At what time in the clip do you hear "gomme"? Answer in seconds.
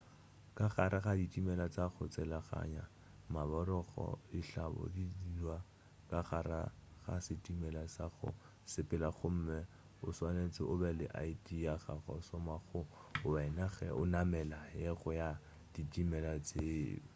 9.17-9.59